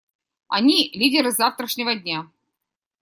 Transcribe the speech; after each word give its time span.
Они— 0.47 0.89
лидеры 0.99 1.29
завтрашнего 1.29 1.93
дня. 1.93 2.27